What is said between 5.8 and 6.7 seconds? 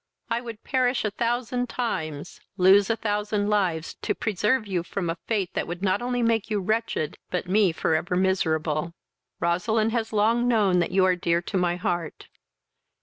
not only make you